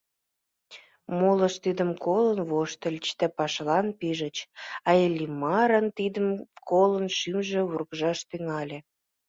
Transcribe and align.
Молышт 1.17 1.59
тидым 1.63 1.91
колын 2.05 2.39
воштыльыч 2.49 3.07
да 3.19 3.27
пашалан 3.37 3.87
пижыч, 3.99 4.37
а 4.89 4.91
Иллимарын, 5.05 5.87
тидым 5.97 6.27
колын, 6.69 7.05
шӱмжӧ 7.17 7.61
вургыжаш 7.69 8.19
тӱҥале. 8.29 8.79